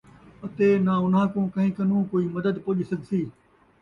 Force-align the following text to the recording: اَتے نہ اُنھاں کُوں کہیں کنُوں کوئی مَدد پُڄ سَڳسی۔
اَتے 0.43 0.67
نہ 0.85 0.93
اُنھاں 1.03 1.27
کُوں 1.33 1.45
کہیں 1.53 1.71
کنُوں 1.75 2.03
کوئی 2.11 2.25
مَدد 2.35 2.55
پُڄ 2.63 2.77
سَڳسی۔ 2.89 3.21